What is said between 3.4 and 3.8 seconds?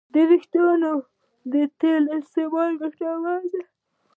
دی.